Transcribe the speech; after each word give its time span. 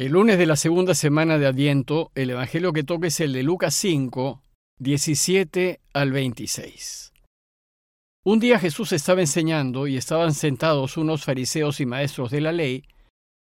El 0.00 0.12
lunes 0.12 0.38
de 0.38 0.46
la 0.46 0.56
segunda 0.56 0.94
semana 0.94 1.36
de 1.36 1.46
Adviento, 1.46 2.10
el 2.14 2.30
Evangelio 2.30 2.72
que 2.72 2.84
toca 2.84 3.08
es 3.08 3.20
el 3.20 3.34
de 3.34 3.42
Lucas 3.42 3.74
5, 3.74 4.42
17 4.78 5.78
al 5.92 6.10
26. 6.10 7.12
Un 8.24 8.40
día 8.40 8.58
Jesús 8.58 8.92
estaba 8.92 9.20
enseñando 9.20 9.86
y 9.86 9.98
estaban 9.98 10.32
sentados 10.32 10.96
unos 10.96 11.24
fariseos 11.24 11.80
y 11.80 11.84
maestros 11.84 12.30
de 12.30 12.40
la 12.40 12.50
ley, 12.50 12.84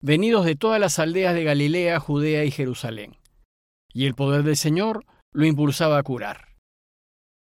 venidos 0.02 0.44
de 0.44 0.56
todas 0.56 0.80
las 0.80 0.98
aldeas 0.98 1.32
de 1.36 1.44
Galilea, 1.44 2.00
Judea 2.00 2.44
y 2.44 2.50
Jerusalén. 2.50 3.14
Y 3.92 4.06
el 4.06 4.16
poder 4.16 4.42
del 4.42 4.56
Señor 4.56 5.04
lo 5.32 5.46
impulsaba 5.46 5.96
a 5.96 6.02
curar. 6.02 6.56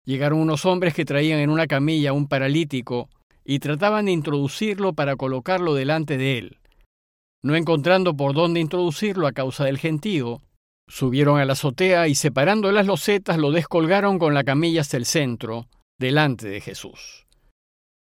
Llegaron 0.04 0.40
unos 0.40 0.66
hombres 0.66 0.92
que 0.92 1.06
traían 1.06 1.38
en 1.38 1.48
una 1.48 1.66
camilla 1.66 2.12
un 2.12 2.28
paralítico 2.28 3.08
y 3.46 3.60
trataban 3.60 4.04
de 4.04 4.12
introducirlo 4.12 4.92
para 4.92 5.16
colocarlo 5.16 5.72
delante 5.72 6.18
de 6.18 6.36
él 6.36 6.58
no 7.46 7.54
encontrando 7.54 8.16
por 8.16 8.34
dónde 8.34 8.60
introducirlo 8.60 9.26
a 9.26 9.32
causa 9.32 9.64
del 9.64 9.78
gentío, 9.78 10.42
subieron 10.88 11.38
a 11.38 11.44
la 11.44 11.52
azotea 11.52 12.08
y 12.08 12.16
separando 12.16 12.72
las 12.72 12.86
losetas 12.86 13.38
lo 13.38 13.52
descolgaron 13.52 14.18
con 14.18 14.34
la 14.34 14.42
camilla 14.42 14.80
hasta 14.80 14.96
el 14.96 15.06
centro, 15.06 15.68
delante 15.98 16.48
de 16.48 16.60
Jesús. 16.60 17.26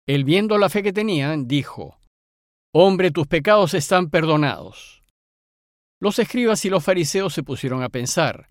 Él 0.06 0.26
viendo 0.26 0.58
la 0.58 0.70
fe 0.70 0.84
que 0.84 0.92
tenían, 0.92 1.48
dijo, 1.48 1.98
Hombre, 2.74 3.12
tus 3.12 3.28
pecados 3.28 3.74
están 3.74 4.10
perdonados. 4.10 5.04
Los 6.02 6.20
escribas 6.20 6.66
y 6.66 6.70
los 6.70 6.84
fariseos 6.84 7.34
se 7.34 7.44
pusieron 7.44 7.84
a 7.84 7.90
pensar, 7.90 8.50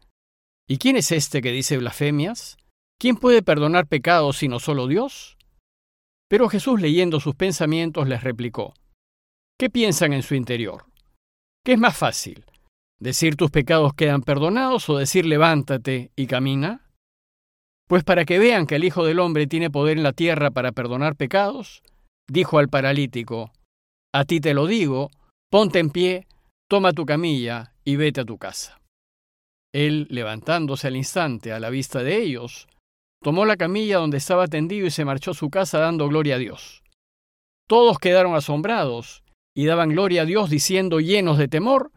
¿y 0.69 0.79
quién 0.79 0.97
es 0.97 1.13
este 1.13 1.43
que 1.43 1.53
dice 1.53 1.77
blasfemias? 1.77 2.57
¿Quién 2.99 3.17
puede 3.17 3.43
perdonar 3.43 3.87
pecados 3.87 4.39
sino 4.39 4.61
solo 4.61 4.87
Dios? 4.87 5.37
Pero 6.29 6.49
Jesús 6.49 6.81
leyendo 6.81 7.21
sus 7.21 7.35
pensamientos 7.35 8.09
les 8.09 8.23
replicó, 8.23 8.75
¿Qué 9.61 9.69
piensan 9.69 10.15
en 10.15 10.23
su 10.23 10.35
interior? 10.35 10.87
¿Qué 11.63 11.75
es 11.75 11.79
más 11.79 11.95
fácil? 11.95 12.47
¿Decir 12.99 13.37
tus 13.37 13.51
pecados 13.51 13.93
quedan 13.93 14.23
perdonados 14.23 14.89
o 14.89 14.97
decir 14.97 15.27
levántate 15.27 16.13
y 16.17 16.27
camina? 16.29 16.89
Pues 17.87 18.03
para 18.03 18.25
que 18.25 18.39
vean 18.39 18.67
que 18.67 18.77
el 18.77 18.85
Hijo 18.85 19.05
del 19.05 19.19
Hombre 19.19 19.47
tiene 19.47 19.69
poder 19.69 19.99
en 19.99 20.03
la 20.03 20.15
tierra 20.15 20.51
para 20.51 20.73
perdonar 20.73 21.15
pecados, 21.15 21.83
dijo 22.27 22.59
al 22.59 22.71
paralítico, 22.71 23.53
A 24.15 24.25
ti 24.25 24.41
te 24.41 24.55
lo 24.55 24.67
digo, 24.67 25.11
ponte 25.51 25.79
en 25.79 25.91
pie, 25.91 26.27
toma 26.67 26.95
tu 26.95 27.05
camilla 27.05 27.75
y 27.85 27.97
vete 27.97 28.23
a 28.23 28.25
tu 28.25 28.39
casa. 28.39 28.81
Él, 29.75 30.07
levantándose 30.09 30.87
al 30.87 30.97
instante 30.97 31.53
a 31.53 31.61
la 31.61 31.69
vista 31.69 32.03
de 32.03 32.17
ellos, 32.17 32.67
tomó 33.23 33.45
la 33.45 33.59
camilla 33.59 33.99
donde 33.99 34.17
estaba 34.17 34.47
tendido 34.47 34.87
y 34.87 34.91
se 34.91 35.05
marchó 35.05 35.33
a 35.33 35.35
su 35.35 35.51
casa 35.51 35.81
dando 35.81 36.09
gloria 36.09 36.37
a 36.37 36.39
Dios. 36.39 36.83
Todos 37.69 37.99
quedaron 37.99 38.35
asombrados 38.35 39.23
y 39.55 39.67
daban 39.67 39.91
gloria 39.91 40.23
a 40.23 40.27
Dios 40.27 40.51
diciendo 40.51 41.01
llenos 41.01 41.39
de 41.39 41.49
temor, 41.49 41.93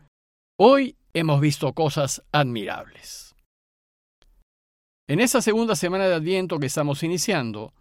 hoy 0.59 0.97
hemos 1.13 1.39
visto 1.41 1.73
cosas 1.73 2.23
admirables. 2.31 3.35
En 5.07 5.19
esa 5.19 5.41
segunda 5.41 5.75
semana 5.75 6.07
de 6.07 6.15
Adviento 6.15 6.59
que 6.59 6.67
estamos 6.67 7.03
iniciando, 7.03 7.73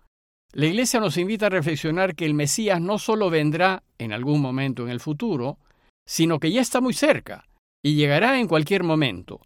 la 0.53 0.67
Iglesia 0.67 1.01
nos 1.01 1.17
invita 1.17 1.47
a 1.47 1.51
reflexionar 1.51 2.15
que 2.15 2.27
el 2.27 2.35
Mesías 2.35 2.81
no 2.81 2.99
solo 2.99 3.31
vendrá 3.31 3.83
en 3.99 4.13
algún 4.13 4.41
momento 4.41 4.83
en 4.83 4.91
el 4.91 5.01
futuro, 5.01 5.59
sino 6.07 6.39
que 6.39 6.53
ya 6.53 6.61
está 6.61 6.81
muy 6.81 6.93
cerca 6.93 7.47
y 7.83 7.95
llegará 7.95 8.39
en 8.39 8.49
cualquier 8.49 8.83
momento. 8.83 9.41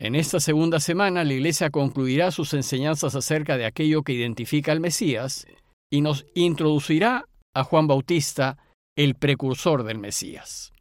En 0.00 0.14
esta 0.14 0.40
segunda 0.40 0.80
semana 0.80 1.22
la 1.24 1.34
Iglesia 1.34 1.70
concluirá 1.70 2.30
sus 2.30 2.54
enseñanzas 2.54 3.14
acerca 3.14 3.56
de 3.56 3.66
aquello 3.66 4.02
que 4.02 4.14
identifica 4.14 4.72
al 4.72 4.80
Mesías 4.80 5.46
y 5.92 6.00
nos 6.00 6.26
introducirá 6.34 7.26
a 7.54 7.64
Juan 7.64 7.86
Bautista 7.86 8.56
el 9.02 9.14
precursor 9.14 9.84
del 9.84 9.98
Mesías. 9.98 10.74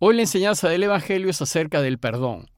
Hoy 0.00 0.14
la 0.14 0.22
enseñanza 0.22 0.68
del 0.68 0.84
Evangelio 0.84 1.28
es 1.28 1.42
acerca 1.42 1.82
del 1.82 1.98
perdón, 1.98 2.52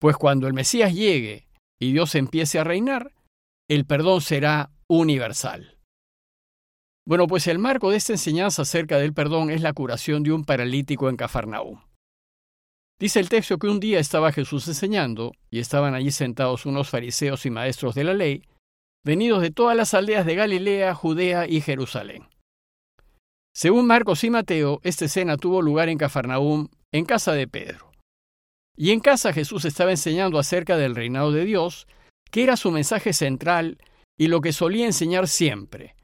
pues 0.00 0.16
cuando 0.16 0.48
el 0.48 0.52
Mesías 0.52 0.92
llegue 0.92 1.46
y 1.80 1.92
Dios 1.92 2.16
empiece 2.16 2.58
a 2.58 2.64
reinar, 2.64 3.14
el 3.70 3.86
perdón 3.86 4.20
será 4.20 4.72
universal. 4.88 5.78
Bueno, 7.06 7.28
pues 7.28 7.46
el 7.46 7.60
marco 7.60 7.92
de 7.92 7.98
esta 7.98 8.14
enseñanza 8.14 8.62
acerca 8.62 8.98
del 8.98 9.14
perdón 9.14 9.48
es 9.48 9.60
la 9.60 9.72
curación 9.72 10.24
de 10.24 10.32
un 10.32 10.44
paralítico 10.44 11.08
en 11.08 11.16
Cafarnaúm. 11.16 11.82
Dice 12.98 13.20
el 13.20 13.28
texto 13.28 13.58
que 13.58 13.68
un 13.68 13.78
día 13.78 14.00
estaba 14.00 14.32
Jesús 14.32 14.66
enseñando 14.66 15.34
y 15.50 15.60
estaban 15.60 15.94
allí 15.94 16.10
sentados 16.10 16.66
unos 16.66 16.90
fariseos 16.90 17.46
y 17.46 17.50
maestros 17.50 17.94
de 17.94 18.02
la 18.02 18.14
ley, 18.14 18.42
venidos 19.04 19.40
de 19.40 19.52
todas 19.52 19.76
las 19.76 19.94
aldeas 19.94 20.26
de 20.26 20.34
Galilea, 20.34 20.96
Judea 20.96 21.46
y 21.46 21.60
Jerusalén. 21.60 22.31
Según 23.54 23.86
Marcos 23.86 24.24
y 24.24 24.30
Mateo, 24.30 24.80
esta 24.82 25.04
escena 25.04 25.36
tuvo 25.36 25.60
lugar 25.60 25.88
en 25.90 25.98
Cafarnaúm, 25.98 26.68
en 26.90 27.04
casa 27.04 27.32
de 27.32 27.46
Pedro. 27.46 27.92
Y 28.76 28.92
en 28.92 29.00
casa 29.00 29.32
Jesús 29.32 29.66
estaba 29.66 29.90
enseñando 29.90 30.38
acerca 30.38 30.78
del 30.78 30.94
reinado 30.94 31.32
de 31.32 31.44
Dios, 31.44 31.86
que 32.30 32.42
era 32.42 32.56
su 32.56 32.70
mensaje 32.70 33.12
central 33.12 33.78
y 34.16 34.28
lo 34.28 34.40
que 34.40 34.52
solía 34.52 34.86
enseñar 34.86 35.28
siempre. 35.28 35.94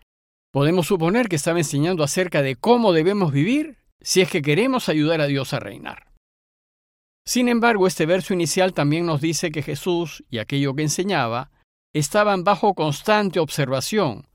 Podemos 0.52 0.86
suponer 0.86 1.28
que 1.28 1.36
estaba 1.36 1.58
enseñando 1.58 2.04
acerca 2.04 2.42
de 2.42 2.56
cómo 2.56 2.92
debemos 2.92 3.32
vivir 3.32 3.78
si 4.00 4.20
es 4.20 4.30
que 4.30 4.42
queremos 4.42 4.88
ayudar 4.88 5.20
a 5.20 5.26
Dios 5.26 5.54
a 5.54 5.60
reinar. 5.60 6.12
Sin 7.26 7.48
embargo, 7.48 7.86
este 7.86 8.06
verso 8.06 8.32
inicial 8.32 8.72
también 8.72 9.06
nos 9.06 9.20
dice 9.20 9.50
que 9.50 9.62
Jesús 9.62 10.24
y 10.30 10.38
aquello 10.38 10.74
que 10.74 10.82
enseñaba 10.82 11.50
estaban 11.94 12.44
bajo 12.44 12.74
constante 12.74 13.40
observación, 13.40 14.26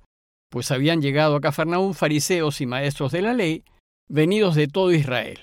pues 0.54 0.70
habían 0.70 1.02
llegado 1.02 1.36
a 1.36 1.42
Cafarnaúm 1.42 1.96
fariseos 1.96 2.62
y 2.62 2.68
maestros 2.68 3.12
de 3.12 3.24
la 3.24 3.34
ley, 3.34 3.66
venidos 4.08 4.54
de 4.54 4.68
todo 4.68 4.92
Israel, 4.92 5.40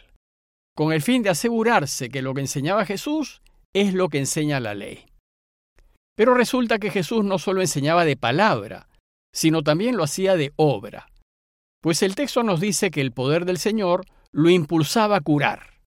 con 0.77 0.93
el 0.93 1.03
fin 1.03 1.25
de 1.25 1.31
asegurarse 1.31 2.11
que 2.11 2.23
lo 2.23 2.33
que 2.33 2.43
enseñaba 2.43 2.87
Jesús 2.87 3.43
es 3.75 3.93
lo 3.93 4.09
que 4.09 4.19
enseña 4.19 4.61
la 4.61 4.73
ley. 4.73 5.07
Pero 6.17 6.35
resulta 6.35 6.79
que 6.79 6.93
Jesús 6.93 7.25
no 7.25 7.41
solo 7.41 7.61
enseñaba 7.61 8.05
de 8.05 8.17
palabra, 8.17 8.89
sino 9.35 9.65
también 9.65 9.97
lo 9.97 10.05
hacía 10.05 10.37
de 10.37 10.53
obra, 10.55 11.09
pues 11.83 12.05
el 12.05 12.15
texto 12.15 12.45
nos 12.45 12.61
dice 12.61 12.93
que 12.93 13.01
el 13.01 13.11
poder 13.11 13.47
del 13.47 13.59
Señor 13.59 14.07
lo 14.31 14.49
impulsaba 14.49 15.17
a 15.17 15.21
curar, 15.23 15.81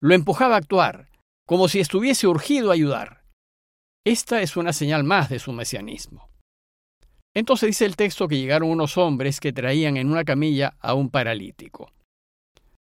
lo 0.00 0.14
empujaba 0.14 0.54
a 0.54 0.58
actuar, 0.60 1.10
como 1.46 1.68
si 1.68 1.78
estuviese 1.78 2.26
urgido 2.26 2.70
a 2.70 2.74
ayudar. 2.74 3.22
Esta 4.06 4.40
es 4.40 4.56
una 4.56 4.72
señal 4.72 5.04
más 5.04 5.28
de 5.28 5.40
su 5.40 5.52
mesianismo. 5.52 6.31
Entonces 7.34 7.68
dice 7.68 7.86
el 7.86 7.96
texto 7.96 8.28
que 8.28 8.38
llegaron 8.38 8.70
unos 8.70 8.98
hombres 8.98 9.40
que 9.40 9.52
traían 9.52 9.96
en 9.96 10.10
una 10.10 10.24
camilla 10.24 10.76
a 10.80 10.94
un 10.94 11.10
paralítico. 11.10 11.90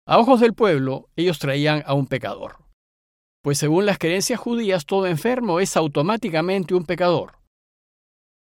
A 0.06 0.18
ojos 0.18 0.40
del 0.40 0.54
pueblo, 0.54 1.08
ellos 1.16 1.38
traían 1.38 1.82
a 1.86 1.94
un 1.94 2.06
pecador. 2.06 2.56
Pues 3.42 3.58
según 3.58 3.86
las 3.86 3.98
creencias 3.98 4.40
judías, 4.40 4.86
todo 4.86 5.06
enfermo 5.06 5.60
es 5.60 5.76
automáticamente 5.76 6.74
un 6.74 6.84
pecador. 6.84 7.38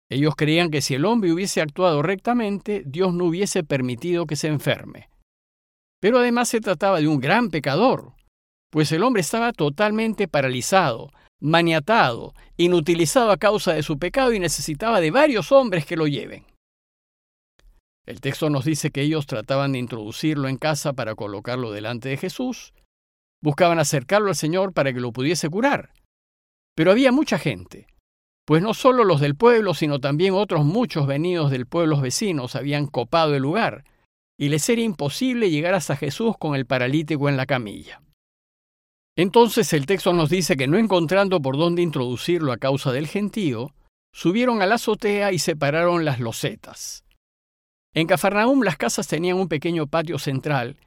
Ellos 0.10 0.36
creían 0.36 0.70
que 0.70 0.82
si 0.82 0.96
el 0.96 1.06
hombre 1.06 1.32
hubiese 1.32 1.62
actuado 1.62 2.02
rectamente, 2.02 2.84
Dios 2.86 3.14
no 3.14 3.26
hubiese 3.26 3.64
permitido 3.64 4.26
que 4.26 4.36
se 4.36 4.48
enferme. 4.48 5.10
Pero 6.02 6.20
además 6.20 6.50
se 6.50 6.60
trataba 6.60 7.00
de 7.00 7.08
un 7.08 7.20
gran 7.20 7.50
pecador, 7.50 8.14
pues 8.70 8.92
el 8.92 9.04
hombre 9.04 9.22
estaba 9.22 9.54
totalmente 9.54 10.28
paralizado, 10.28 11.12
maniatado, 11.44 12.34
inutilizado 12.56 13.30
a 13.30 13.38
causa 13.38 13.74
de 13.74 13.84
su 13.84 14.00
pecado 14.00 14.32
y 14.32 14.40
necesitaba 14.40 15.02
de 15.02 15.12
varios 15.12 15.52
hombres 15.52 15.86
que 15.86 15.98
lo 15.98 16.08
lleven. 16.08 16.46
El 18.06 18.22
texto 18.22 18.50
nos 18.50 18.64
dice 18.64 18.92
que 18.92 19.02
ellos 19.02 19.28
trataban 19.28 19.74
de 19.74 19.80
introducirlo 19.80 20.48
en 20.48 20.58
casa 20.58 20.94
para 20.94 21.16
colocarlo 21.16 21.72
delante 21.72 22.08
de 22.08 22.18
Jesús, 22.18 22.74
buscaban 23.42 23.78
acercarlo 23.78 24.30
al 24.30 24.38
Señor 24.38 24.72
para 24.72 24.94
que 24.94 25.02
lo 25.02 25.12
pudiese 25.12 25.50
curar. 25.50 25.92
Pero 26.76 26.92
había 26.92 27.12
mucha 27.12 27.38
gente, 27.38 27.88
pues 28.46 28.64
no 28.64 28.74
solo 28.74 29.04
los 29.04 29.20
del 29.20 29.36
pueblo, 29.36 29.74
sino 29.74 30.00
también 30.00 30.34
otros 30.34 30.64
muchos 30.64 31.08
venidos 31.08 31.52
del 31.52 31.66
pueblo 31.66 32.00
vecinos 32.00 32.56
habían 32.56 32.88
copado 32.88 33.36
el 33.36 33.42
lugar, 33.42 33.84
y 34.38 34.48
les 34.48 34.68
era 34.70 34.82
imposible 34.82 35.50
llegar 35.50 35.74
hasta 35.74 35.98
Jesús 35.98 36.36
con 36.40 36.56
el 36.56 36.66
paralítico 36.66 37.28
en 37.28 37.36
la 37.36 37.46
camilla. 37.46 38.03
Entonces 39.16 39.74
el 39.74 39.86
texto 39.86 40.12
nos 40.14 40.30
dice 40.30 40.58
que 40.58 40.68
no 40.68 40.78
encontrando 40.78 41.42
por 41.42 41.58
dónde 41.58 41.82
introducirlo 41.82 42.52
a 42.52 42.58
causa 42.58 42.92
del 42.92 43.08
gentío, 43.08 43.74
subieron 44.12 44.62
a 44.62 44.66
la 44.66 44.76
azotea 44.76 45.32
y 45.32 45.40
separaron 45.40 46.06
las 46.06 46.20
losetas. 46.20 47.04
En 47.94 48.08
Cafarnaúm 48.08 48.64
las 48.64 48.78
casas 48.78 49.08
tenían 49.08 49.38
un 49.38 49.48
pequeño 49.48 49.86
patio 49.88 50.18
central 50.18 50.78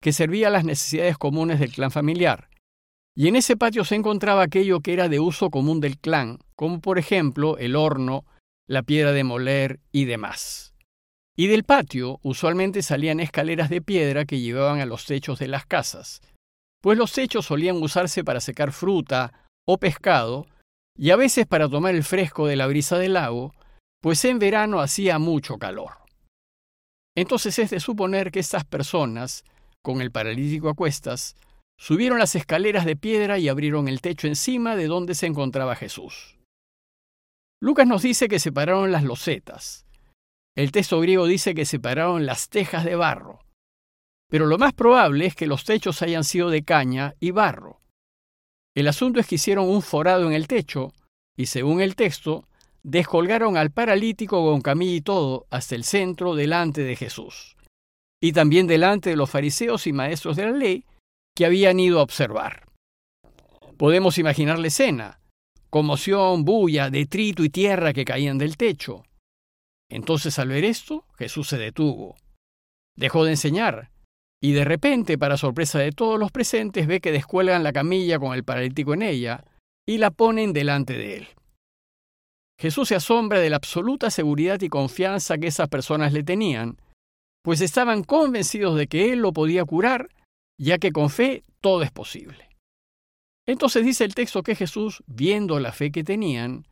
que 0.00 0.12
servía 0.12 0.48
a 0.48 0.50
las 0.50 0.64
necesidades 0.64 1.18
comunes 1.18 1.60
del 1.60 1.72
clan 1.72 1.90
familiar, 1.90 2.48
y 3.16 3.28
en 3.28 3.36
ese 3.36 3.56
patio 3.56 3.84
se 3.84 3.94
encontraba 3.94 4.42
aquello 4.42 4.80
que 4.80 4.92
era 4.92 5.08
de 5.08 5.20
uso 5.20 5.50
común 5.50 5.80
del 5.80 5.98
clan, 5.98 6.38
como 6.56 6.80
por 6.80 6.98
ejemplo 6.98 7.58
el 7.58 7.76
horno, 7.76 8.24
la 8.66 8.82
piedra 8.82 9.12
de 9.12 9.24
moler 9.24 9.80
y 9.92 10.04
demás. 10.06 10.74
Y 11.36 11.46
del 11.46 11.64
patio 11.64 12.18
usualmente 12.22 12.82
salían 12.82 13.20
escaleras 13.20 13.70
de 13.70 13.82
piedra 13.82 14.24
que 14.24 14.40
llevaban 14.40 14.80
a 14.80 14.86
los 14.86 15.04
techos 15.06 15.38
de 15.38 15.48
las 15.48 15.64
casas, 15.64 16.20
pues 16.84 16.98
los 16.98 17.14
techos 17.14 17.46
solían 17.46 17.82
usarse 17.82 18.24
para 18.24 18.40
secar 18.40 18.70
fruta 18.70 19.32
o 19.66 19.78
pescado, 19.78 20.46
y 20.94 21.12
a 21.12 21.16
veces 21.16 21.46
para 21.46 21.66
tomar 21.66 21.94
el 21.94 22.04
fresco 22.04 22.46
de 22.46 22.56
la 22.56 22.66
brisa 22.66 22.98
del 22.98 23.14
lago, 23.14 23.54
pues 24.02 24.22
en 24.26 24.38
verano 24.38 24.80
hacía 24.80 25.18
mucho 25.18 25.56
calor. 25.56 25.92
Entonces 27.16 27.58
es 27.58 27.70
de 27.70 27.80
suponer 27.80 28.30
que 28.30 28.40
estas 28.40 28.66
personas, 28.66 29.44
con 29.82 30.02
el 30.02 30.12
paralítico 30.12 30.68
a 30.68 30.74
cuestas, 30.74 31.36
subieron 31.80 32.18
las 32.18 32.34
escaleras 32.34 32.84
de 32.84 32.96
piedra 32.96 33.38
y 33.38 33.48
abrieron 33.48 33.88
el 33.88 34.02
techo 34.02 34.26
encima 34.26 34.76
de 34.76 34.86
donde 34.86 35.14
se 35.14 35.24
encontraba 35.24 35.76
Jesús. 35.76 36.38
Lucas 37.62 37.86
nos 37.86 38.02
dice 38.02 38.28
que 38.28 38.38
separaron 38.38 38.92
las 38.92 39.04
losetas. 39.04 39.86
El 40.54 40.70
texto 40.70 41.00
griego 41.00 41.24
dice 41.24 41.54
que 41.54 41.64
separaron 41.64 42.26
las 42.26 42.50
tejas 42.50 42.84
de 42.84 42.94
barro. 42.94 43.43
Pero 44.34 44.46
lo 44.46 44.58
más 44.58 44.72
probable 44.72 45.26
es 45.26 45.36
que 45.36 45.46
los 45.46 45.62
techos 45.62 46.02
hayan 46.02 46.24
sido 46.24 46.50
de 46.50 46.64
caña 46.64 47.14
y 47.20 47.30
barro. 47.30 47.80
El 48.74 48.88
asunto 48.88 49.20
es 49.20 49.28
que 49.28 49.36
hicieron 49.36 49.68
un 49.68 49.80
forado 49.80 50.26
en 50.26 50.32
el 50.32 50.48
techo 50.48 50.92
y, 51.36 51.46
según 51.46 51.80
el 51.80 51.94
texto, 51.94 52.48
descolgaron 52.82 53.56
al 53.56 53.70
paralítico 53.70 54.44
con 54.44 54.60
camilla 54.60 54.96
y 54.96 55.00
todo 55.02 55.46
hasta 55.50 55.76
el 55.76 55.84
centro 55.84 56.34
delante 56.34 56.82
de 56.82 56.96
Jesús, 56.96 57.56
y 58.20 58.32
también 58.32 58.66
delante 58.66 59.10
de 59.10 59.14
los 59.14 59.30
fariseos 59.30 59.86
y 59.86 59.92
maestros 59.92 60.34
de 60.34 60.46
la 60.46 60.50
ley 60.50 60.84
que 61.36 61.46
habían 61.46 61.78
ido 61.78 62.00
a 62.00 62.02
observar. 62.02 62.66
Podemos 63.76 64.18
imaginar 64.18 64.58
la 64.58 64.66
escena, 64.66 65.20
conmoción, 65.70 66.44
bulla, 66.44 66.90
detrito 66.90 67.44
y 67.44 67.50
tierra 67.50 67.92
que 67.92 68.04
caían 68.04 68.38
del 68.38 68.56
techo. 68.56 69.04
Entonces 69.88 70.40
al 70.40 70.48
ver 70.48 70.64
esto, 70.64 71.06
Jesús 71.16 71.46
se 71.46 71.56
detuvo. 71.56 72.16
Dejó 72.96 73.24
de 73.24 73.30
enseñar, 73.30 73.93
y 74.44 74.52
de 74.52 74.66
repente, 74.66 75.16
para 75.16 75.38
sorpresa 75.38 75.78
de 75.78 75.90
todos 75.90 76.20
los 76.20 76.30
presentes, 76.30 76.86
ve 76.86 77.00
que 77.00 77.12
descuelgan 77.12 77.62
la 77.62 77.72
camilla 77.72 78.18
con 78.18 78.34
el 78.34 78.44
paralítico 78.44 78.92
en 78.92 79.00
ella 79.00 79.42
y 79.88 79.96
la 79.96 80.10
ponen 80.10 80.52
delante 80.52 80.92
de 80.92 81.16
él. 81.16 81.28
Jesús 82.60 82.88
se 82.88 82.94
asombra 82.94 83.38
de 83.38 83.48
la 83.48 83.56
absoluta 83.56 84.10
seguridad 84.10 84.60
y 84.60 84.68
confianza 84.68 85.38
que 85.38 85.46
esas 85.46 85.70
personas 85.70 86.12
le 86.12 86.24
tenían, 86.24 86.76
pues 87.42 87.62
estaban 87.62 88.04
convencidos 88.04 88.76
de 88.76 88.86
que 88.86 89.14
Él 89.14 89.20
lo 89.20 89.32
podía 89.32 89.64
curar, 89.64 90.10
ya 90.60 90.76
que 90.76 90.92
con 90.92 91.08
fe 91.08 91.42
todo 91.62 91.82
es 91.82 91.90
posible. 91.90 92.50
Entonces 93.48 93.82
dice 93.82 94.04
el 94.04 94.14
texto 94.14 94.42
que 94.42 94.56
Jesús, 94.56 95.02
viendo 95.06 95.58
la 95.58 95.72
fe 95.72 95.90
que 95.90 96.04
tenían, 96.04 96.66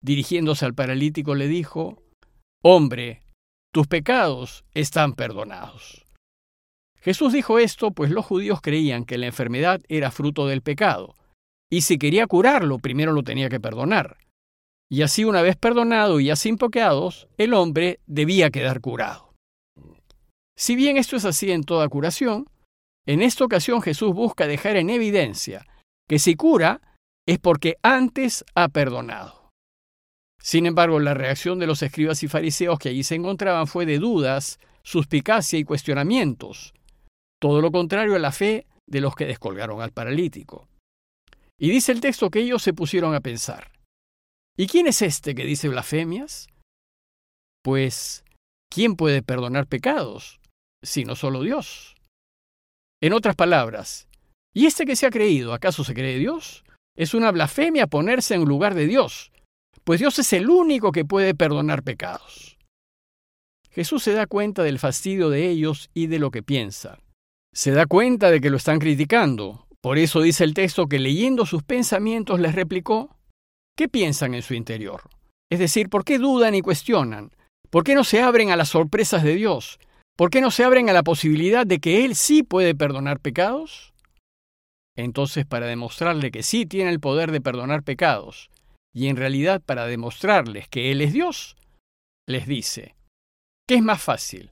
dirigiéndose 0.00 0.64
al 0.64 0.74
paralítico, 0.74 1.34
le 1.34 1.48
dijo, 1.48 2.00
Hombre, 2.62 3.24
tus 3.72 3.88
pecados 3.88 4.64
están 4.74 5.14
perdonados. 5.14 6.06
Jesús 7.00 7.32
dijo 7.32 7.58
esto 7.58 7.92
pues 7.92 8.10
los 8.10 8.24
judíos 8.24 8.60
creían 8.60 9.04
que 9.04 9.18
la 9.18 9.26
enfermedad 9.26 9.80
era 9.88 10.10
fruto 10.10 10.46
del 10.46 10.62
pecado, 10.62 11.14
y 11.70 11.82
si 11.82 11.98
quería 11.98 12.26
curarlo, 12.26 12.78
primero 12.78 13.12
lo 13.12 13.22
tenía 13.22 13.48
que 13.48 13.60
perdonar. 13.60 14.18
Y 14.90 15.02
así 15.02 15.24
una 15.24 15.40
vez 15.40 15.56
perdonado 15.56 16.18
y 16.18 16.26
ya 16.26 16.36
sin 16.36 16.58
el 17.38 17.54
hombre 17.54 18.00
debía 18.06 18.50
quedar 18.50 18.80
curado. 18.80 19.32
Si 20.58 20.74
bien 20.74 20.96
esto 20.96 21.16
es 21.16 21.24
así 21.24 21.52
en 21.52 21.62
toda 21.62 21.88
curación, 21.88 22.46
en 23.06 23.22
esta 23.22 23.44
ocasión 23.44 23.80
Jesús 23.82 24.12
busca 24.12 24.46
dejar 24.46 24.76
en 24.76 24.90
evidencia 24.90 25.66
que 26.08 26.18
si 26.18 26.34
cura 26.34 26.80
es 27.26 27.38
porque 27.38 27.76
antes 27.82 28.44
ha 28.56 28.68
perdonado. 28.68 29.50
Sin 30.42 30.66
embargo, 30.66 30.98
la 30.98 31.14
reacción 31.14 31.58
de 31.58 31.66
los 31.66 31.82
escribas 31.82 32.22
y 32.22 32.28
fariseos 32.28 32.78
que 32.78 32.88
allí 32.88 33.04
se 33.04 33.14
encontraban 33.14 33.68
fue 33.68 33.86
de 33.86 33.98
dudas, 33.98 34.58
suspicacia 34.82 35.58
y 35.58 35.64
cuestionamientos, 35.64 36.74
todo 37.40 37.60
lo 37.60 37.72
contrario 37.72 38.14
a 38.14 38.20
la 38.20 38.32
fe 38.32 38.66
de 38.86 39.00
los 39.00 39.14
que 39.14 39.26
descolgaron 39.26 39.80
al 39.80 39.92
paralítico. 39.92 40.68
Y 41.58 41.70
dice 41.70 41.92
el 41.92 42.00
texto 42.00 42.30
que 42.30 42.40
ellos 42.40 42.62
se 42.62 42.72
pusieron 42.72 43.14
a 43.14 43.20
pensar, 43.20 43.72
¿Y 44.60 44.66
quién 44.66 44.86
es 44.86 45.00
este 45.00 45.34
que 45.34 45.46
dice 45.46 45.70
blasfemias? 45.70 46.48
Pues, 47.62 48.24
¿quién 48.70 48.94
puede 48.94 49.22
perdonar 49.22 49.66
pecados? 49.66 50.38
Sino 50.84 51.16
solo 51.16 51.42
Dios. 51.42 51.94
En 53.02 53.14
otras 53.14 53.36
palabras, 53.36 54.06
¿y 54.54 54.66
este 54.66 54.84
que 54.84 54.96
se 54.96 55.06
ha 55.06 55.10
creído, 55.10 55.54
acaso 55.54 55.82
se 55.82 55.94
cree 55.94 56.18
Dios? 56.18 56.62
Es 56.94 57.14
una 57.14 57.30
blasfemia 57.30 57.86
ponerse 57.86 58.34
en 58.34 58.44
lugar 58.44 58.74
de 58.74 58.86
Dios, 58.86 59.32
pues 59.84 60.00
Dios 60.00 60.18
es 60.18 60.30
el 60.34 60.50
único 60.50 60.92
que 60.92 61.06
puede 61.06 61.34
perdonar 61.34 61.82
pecados. 61.82 62.58
Jesús 63.70 64.02
se 64.02 64.12
da 64.12 64.26
cuenta 64.26 64.62
del 64.62 64.78
fastidio 64.78 65.30
de 65.30 65.48
ellos 65.48 65.88
y 65.94 66.08
de 66.08 66.18
lo 66.18 66.30
que 66.30 66.42
piensa. 66.42 66.98
Se 67.52 67.72
da 67.72 67.86
cuenta 67.86 68.30
de 68.30 68.40
que 68.40 68.50
lo 68.50 68.56
están 68.56 68.78
criticando. 68.78 69.66
Por 69.80 69.98
eso 69.98 70.20
dice 70.20 70.44
el 70.44 70.54
texto 70.54 70.86
que 70.86 70.98
leyendo 70.98 71.46
sus 71.46 71.62
pensamientos 71.62 72.38
les 72.38 72.54
replicó, 72.54 73.16
¿Qué 73.76 73.88
piensan 73.88 74.34
en 74.34 74.42
su 74.42 74.54
interior? 74.54 75.02
Es 75.50 75.58
decir, 75.58 75.88
¿por 75.88 76.04
qué 76.04 76.18
dudan 76.18 76.54
y 76.54 76.60
cuestionan? 76.60 77.30
¿Por 77.70 77.82
qué 77.82 77.94
no 77.94 78.04
se 78.04 78.20
abren 78.20 78.50
a 78.50 78.56
las 78.56 78.68
sorpresas 78.68 79.22
de 79.22 79.34
Dios? 79.34 79.78
¿Por 80.16 80.30
qué 80.30 80.40
no 80.40 80.50
se 80.50 80.64
abren 80.64 80.90
a 80.90 80.92
la 80.92 81.02
posibilidad 81.02 81.66
de 81.66 81.78
que 81.78 82.04
Él 82.04 82.14
sí 82.14 82.42
puede 82.42 82.74
perdonar 82.74 83.20
pecados? 83.20 83.94
Entonces, 84.96 85.46
para 85.46 85.66
demostrarle 85.66 86.30
que 86.30 86.42
sí 86.42 86.66
tiene 86.66 86.90
el 86.90 87.00
poder 87.00 87.32
de 87.32 87.40
perdonar 87.40 87.82
pecados, 87.82 88.50
y 88.92 89.06
en 89.06 89.16
realidad 89.16 89.62
para 89.64 89.86
demostrarles 89.86 90.68
que 90.68 90.92
Él 90.92 91.00
es 91.00 91.12
Dios, 91.12 91.56
les 92.28 92.46
dice, 92.46 92.94
¿qué 93.66 93.76
es 93.76 93.82
más 93.82 94.02
fácil? 94.02 94.50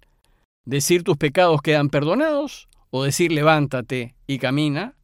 ¿Decir 0.64 1.02
tus 1.02 1.18
pecados 1.18 1.60
quedan 1.60 1.90
perdonados 1.90 2.68
o 2.90 3.04
decir 3.04 3.32
levántate 3.32 4.14
y 4.26 4.38
camina? 4.38 4.96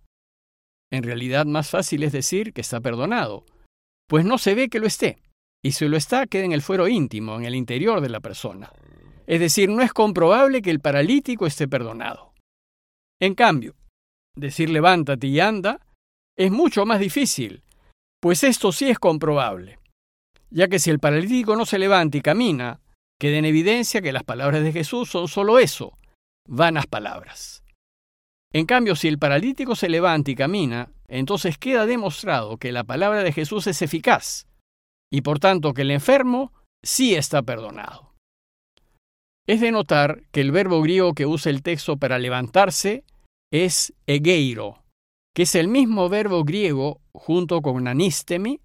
En 0.93 1.03
realidad 1.03 1.47
más 1.47 1.71
fácil 1.71 2.03
es 2.03 2.13
decir 2.13 2.53
que 2.53 2.61
está 2.61 2.81
perdonado, 2.81 3.45
pues 4.09 4.25
no 4.25 4.39
se 4.39 4.55
ve 4.55 4.69
que 4.69 4.79
lo 4.79 4.87
esté, 4.87 5.19
y 5.63 5.73
si 5.73 5.89
lo 5.89 5.97
está, 5.97 6.27
queda 6.27 6.45
en 6.45 6.53
el 6.53 6.63
fuero 6.63 6.89
íntimo, 6.89 7.37
en 7.37 7.45
el 7.45 7.55
interior 7.55 8.01
de 8.01 8.11
la 8.11 8.21
persona. 8.21 8.71
Es 9.27 9.41
decir, 9.41 9.71
no 9.71 9.83
es 9.83 9.93
comprobable 9.93 10.61
que 10.61 10.71
el 10.71 10.81
paralítico 10.81 11.47
esté 11.47 11.67
perdonado. 11.67 12.35
En 13.21 13.35
cambio, 13.35 13.75
decir 14.37 14.69
levántate 14.69 15.27
y 15.27 15.41
anda 15.41 15.81
es 16.37 16.51
mucho 16.51 16.85
más 16.85 17.01
difícil, 17.01 17.63
pues 18.21 18.45
esto 18.45 18.73
sí 18.73 18.91
es 18.91 18.99
comprobable, 18.99 19.79
ya 20.51 20.69
que 20.69 20.79
si 20.79 20.91
el 20.91 21.01
paralítico 21.01 21.57
no 21.57 21.65
se 21.65 21.79
levanta 21.79 22.19
y 22.19 22.21
camina, 22.21 22.81
queda 23.19 23.39
en 23.39 23.45
evidencia 23.45 24.03
que 24.03 24.13
las 24.13 24.25
palabras 24.25 24.63
de 24.63 24.73
Jesús 24.73 25.09
son 25.11 25.29
solo 25.29 25.59
eso, 25.59 25.97
vanas 26.47 26.87
palabras. 26.87 27.64
En 28.55 28.67
cambio, 28.67 28.95
si 28.95 29.09
el 29.09 29.19
paralítico 29.19 29.75
se 29.75 29.89
levanta 29.89 30.31
y 30.31 30.37
camina, 30.37 30.93
entonces 31.09 31.59
queda 31.59 31.87
demostrado 31.87 32.57
que 32.57 32.71
la 32.71 32.85
palabra 32.85 33.25
de 33.25 33.33
Jesús 33.33 33.67
es 33.67 33.83
eficaz 33.83 34.47
y 35.11 35.23
por 35.23 35.41
tanto 35.41 35.75
que 35.75 35.83
el 35.83 35.91
enfermo 35.91 36.53
sí 36.81 37.17
está 37.17 37.43
perdonado. 37.43 38.15
Es 39.47 39.61
de 39.61 39.73
notar 39.73 40.23
que 40.31 40.41
el 40.41 40.53
verbo 40.53 40.81
griego 40.83 41.15
que 41.15 41.27
usa 41.27 41.51
el 41.51 41.63
texto 41.63 41.97
para 41.97 42.21
levantarse 42.21 43.05
es 43.53 43.93
egeiro, 44.07 44.85
que 45.35 45.43
es 45.43 45.57
el 45.57 45.67
mismo 45.67 46.09
verbo 46.09 46.45
griego 46.45 47.01
junto 47.13 47.61
con 47.61 47.89
anistemi 47.89 48.61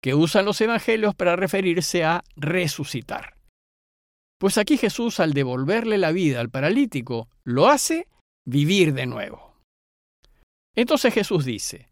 que 0.00 0.14
usan 0.14 0.44
los 0.44 0.60
evangelios 0.60 1.14
para 1.16 1.34
referirse 1.34 2.04
a 2.04 2.22
resucitar. 2.36 3.36
Pues 4.38 4.58
aquí 4.58 4.76
Jesús 4.76 5.18
al 5.18 5.32
devolverle 5.32 5.98
la 5.98 6.12
vida 6.12 6.40
al 6.40 6.50
paralítico 6.50 7.28
lo 7.42 7.66
hace 7.66 8.06
vivir 8.46 8.94
de 8.94 9.06
nuevo. 9.06 9.54
Entonces 10.74 11.14
Jesús 11.14 11.44
dice, 11.44 11.88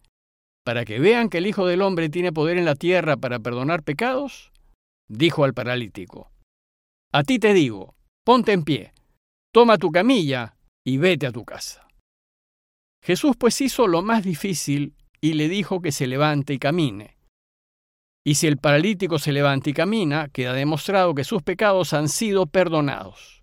para 0.64 0.84
que 0.84 0.98
vean 0.98 1.28
que 1.28 1.38
el 1.38 1.46
Hijo 1.46 1.66
del 1.66 1.82
Hombre 1.82 2.08
tiene 2.08 2.32
poder 2.32 2.58
en 2.58 2.64
la 2.64 2.74
tierra 2.74 3.16
para 3.16 3.38
perdonar 3.38 3.82
pecados, 3.82 4.52
dijo 5.08 5.44
al 5.44 5.54
paralítico, 5.54 6.30
a 7.12 7.22
ti 7.24 7.38
te 7.38 7.52
digo, 7.52 7.94
ponte 8.24 8.52
en 8.52 8.64
pie, 8.64 8.92
toma 9.52 9.78
tu 9.78 9.90
camilla 9.90 10.56
y 10.84 10.98
vete 10.98 11.26
a 11.26 11.32
tu 11.32 11.44
casa. 11.44 11.86
Jesús 13.04 13.36
pues 13.36 13.60
hizo 13.60 13.86
lo 13.88 14.02
más 14.02 14.22
difícil 14.22 14.94
y 15.20 15.34
le 15.34 15.48
dijo 15.48 15.80
que 15.80 15.92
se 15.92 16.06
levante 16.06 16.54
y 16.54 16.58
camine. 16.58 17.16
Y 18.24 18.36
si 18.36 18.46
el 18.46 18.58
paralítico 18.58 19.18
se 19.18 19.32
levanta 19.32 19.70
y 19.70 19.72
camina, 19.72 20.28
queda 20.28 20.52
demostrado 20.52 21.14
que 21.14 21.24
sus 21.24 21.42
pecados 21.42 21.92
han 21.92 22.08
sido 22.08 22.46
perdonados. 22.46 23.41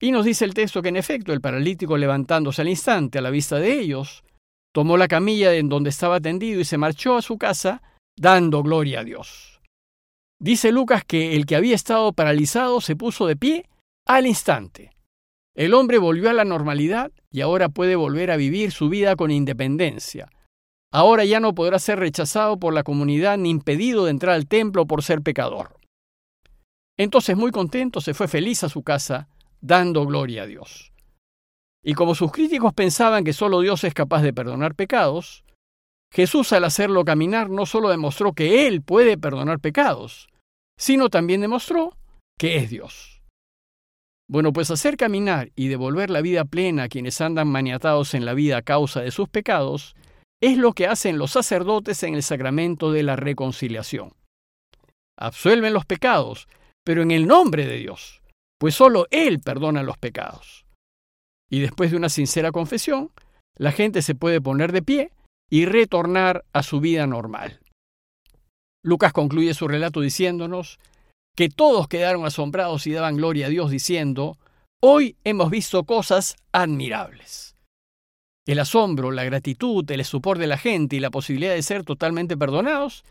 Y 0.00 0.12
nos 0.12 0.24
dice 0.24 0.46
el 0.46 0.54
texto 0.54 0.80
que 0.80 0.88
en 0.88 0.96
efecto 0.96 1.32
el 1.32 1.42
paralítico 1.42 1.98
levantándose 1.98 2.62
al 2.62 2.68
instante 2.68 3.18
a 3.18 3.22
la 3.22 3.30
vista 3.30 3.56
de 3.56 3.78
ellos, 3.78 4.24
tomó 4.72 4.96
la 4.96 5.08
camilla 5.08 5.52
en 5.54 5.68
donde 5.68 5.90
estaba 5.90 6.20
tendido 6.20 6.58
y 6.60 6.64
se 6.64 6.78
marchó 6.78 7.16
a 7.16 7.22
su 7.22 7.36
casa 7.36 7.82
dando 8.16 8.62
gloria 8.62 9.00
a 9.00 9.04
Dios. 9.04 9.60
Dice 10.40 10.72
Lucas 10.72 11.04
que 11.04 11.36
el 11.36 11.44
que 11.44 11.54
había 11.54 11.74
estado 11.74 12.14
paralizado 12.14 12.80
se 12.80 12.96
puso 12.96 13.26
de 13.26 13.36
pie 13.36 13.68
al 14.06 14.26
instante. 14.26 14.90
El 15.54 15.74
hombre 15.74 15.98
volvió 15.98 16.30
a 16.30 16.32
la 16.32 16.46
normalidad 16.46 17.12
y 17.30 17.42
ahora 17.42 17.68
puede 17.68 17.94
volver 17.94 18.30
a 18.30 18.36
vivir 18.36 18.72
su 18.72 18.88
vida 18.88 19.16
con 19.16 19.30
independencia. 19.30 20.30
Ahora 20.90 21.26
ya 21.26 21.40
no 21.40 21.54
podrá 21.54 21.78
ser 21.78 21.98
rechazado 21.98 22.58
por 22.58 22.72
la 22.72 22.84
comunidad 22.84 23.36
ni 23.36 23.50
impedido 23.50 24.06
de 24.06 24.12
entrar 24.12 24.34
al 24.34 24.46
templo 24.46 24.86
por 24.86 25.02
ser 25.02 25.20
pecador. 25.20 25.78
Entonces 26.96 27.36
muy 27.36 27.50
contento 27.50 28.00
se 28.00 28.14
fue 28.14 28.26
feliz 28.26 28.64
a 28.64 28.70
su 28.70 28.82
casa 28.82 29.28
dando 29.60 30.06
gloria 30.06 30.42
a 30.42 30.46
Dios. 30.46 30.92
Y 31.82 31.94
como 31.94 32.14
sus 32.14 32.32
críticos 32.32 32.74
pensaban 32.74 33.24
que 33.24 33.32
solo 33.32 33.60
Dios 33.60 33.84
es 33.84 33.94
capaz 33.94 34.22
de 34.22 34.32
perdonar 34.32 34.74
pecados, 34.74 35.44
Jesús 36.12 36.52
al 36.52 36.64
hacerlo 36.64 37.04
caminar 37.04 37.48
no 37.50 37.66
solo 37.66 37.88
demostró 37.88 38.32
que 38.32 38.66
Él 38.66 38.82
puede 38.82 39.16
perdonar 39.16 39.60
pecados, 39.60 40.28
sino 40.78 41.08
también 41.08 41.40
demostró 41.40 41.96
que 42.38 42.56
es 42.56 42.70
Dios. 42.70 43.22
Bueno, 44.28 44.52
pues 44.52 44.70
hacer 44.70 44.96
caminar 44.96 45.50
y 45.56 45.68
devolver 45.68 46.08
la 46.10 46.20
vida 46.20 46.44
plena 46.44 46.84
a 46.84 46.88
quienes 46.88 47.20
andan 47.20 47.48
maniatados 47.48 48.14
en 48.14 48.24
la 48.24 48.34
vida 48.34 48.58
a 48.58 48.62
causa 48.62 49.00
de 49.00 49.10
sus 49.10 49.28
pecados 49.28 49.94
es 50.40 50.56
lo 50.56 50.72
que 50.72 50.86
hacen 50.86 51.18
los 51.18 51.32
sacerdotes 51.32 52.02
en 52.02 52.14
el 52.14 52.22
sacramento 52.22 52.92
de 52.92 53.02
la 53.02 53.16
reconciliación. 53.16 54.12
Absuelven 55.18 55.74
los 55.74 55.84
pecados, 55.84 56.48
pero 56.84 57.02
en 57.02 57.10
el 57.10 57.26
nombre 57.26 57.66
de 57.66 57.76
Dios, 57.76 58.19
pues 58.60 58.74
solo 58.74 59.06
Él 59.10 59.40
perdona 59.40 59.82
los 59.82 59.96
pecados. 59.96 60.66
Y 61.50 61.60
después 61.60 61.90
de 61.90 61.96
una 61.96 62.10
sincera 62.10 62.52
confesión, 62.52 63.10
la 63.56 63.72
gente 63.72 64.02
se 64.02 64.14
puede 64.14 64.40
poner 64.40 64.70
de 64.70 64.82
pie 64.82 65.12
y 65.50 65.64
retornar 65.64 66.44
a 66.52 66.62
su 66.62 66.78
vida 66.78 67.06
normal. 67.06 67.60
Lucas 68.84 69.12
concluye 69.14 69.54
su 69.54 69.66
relato 69.66 70.02
diciéndonos 70.02 70.78
que 71.34 71.48
todos 71.48 71.88
quedaron 71.88 72.26
asombrados 72.26 72.86
y 72.86 72.92
daban 72.92 73.16
gloria 73.16 73.46
a 73.46 73.50
Dios 73.50 73.70
diciendo, 73.70 74.38
hoy 74.82 75.16
hemos 75.24 75.50
visto 75.50 75.84
cosas 75.84 76.36
admirables. 76.52 77.56
El 78.46 78.58
asombro, 78.58 79.10
la 79.10 79.24
gratitud, 79.24 79.90
el 79.90 80.00
estupor 80.00 80.38
de 80.38 80.46
la 80.46 80.58
gente 80.58 80.96
y 80.96 81.00
la 81.00 81.10
posibilidad 81.10 81.54
de 81.54 81.62
ser 81.62 81.84
totalmente 81.84 82.36
perdonados 82.36 83.04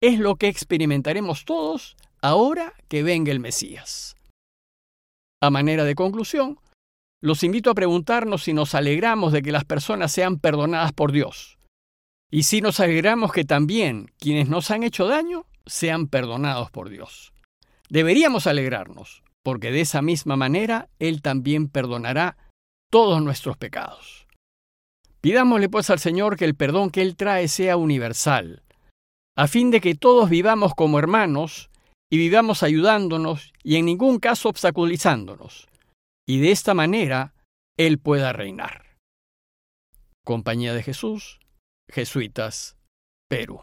es 0.00 0.18
lo 0.18 0.36
que 0.36 0.48
experimentaremos 0.48 1.44
todos 1.44 1.96
ahora 2.22 2.72
que 2.88 3.02
venga 3.02 3.32
el 3.32 3.40
Mesías. 3.40 4.13
A 5.44 5.50
manera 5.50 5.84
de 5.84 5.94
conclusión, 5.94 6.58
los 7.22 7.42
invito 7.42 7.68
a 7.68 7.74
preguntarnos 7.74 8.44
si 8.44 8.54
nos 8.54 8.74
alegramos 8.74 9.30
de 9.30 9.42
que 9.42 9.52
las 9.52 9.66
personas 9.66 10.10
sean 10.10 10.38
perdonadas 10.38 10.94
por 10.94 11.12
Dios 11.12 11.58
y 12.30 12.44
si 12.44 12.62
nos 12.62 12.80
alegramos 12.80 13.30
que 13.30 13.44
también 13.44 14.10
quienes 14.18 14.48
nos 14.48 14.70
han 14.70 14.84
hecho 14.84 15.06
daño 15.06 15.44
sean 15.66 16.08
perdonados 16.08 16.70
por 16.70 16.88
Dios. 16.88 17.34
Deberíamos 17.90 18.46
alegrarnos, 18.46 19.22
porque 19.42 19.70
de 19.70 19.82
esa 19.82 20.00
misma 20.00 20.34
manera 20.34 20.88
Él 20.98 21.20
también 21.20 21.68
perdonará 21.68 22.38
todos 22.90 23.22
nuestros 23.22 23.58
pecados. 23.58 24.26
Pidámosle 25.20 25.68
pues 25.68 25.90
al 25.90 25.98
Señor 25.98 26.38
que 26.38 26.46
el 26.46 26.54
perdón 26.54 26.88
que 26.88 27.02
Él 27.02 27.16
trae 27.16 27.48
sea 27.48 27.76
universal, 27.76 28.62
a 29.36 29.46
fin 29.46 29.70
de 29.70 29.82
que 29.82 29.94
todos 29.94 30.30
vivamos 30.30 30.74
como 30.74 30.98
hermanos 30.98 31.68
y 32.14 32.16
vivamos 32.16 32.62
ayudándonos 32.62 33.52
y 33.64 33.74
en 33.74 33.86
ningún 33.86 34.20
caso 34.20 34.48
obstaculizándonos, 34.48 35.66
y 36.24 36.38
de 36.38 36.52
esta 36.52 36.72
manera 36.72 37.34
Él 37.76 37.98
pueda 37.98 38.32
reinar. 38.32 38.96
Compañía 40.24 40.74
de 40.74 40.84
Jesús, 40.84 41.40
Jesuitas, 41.90 42.78
Perú. 43.28 43.62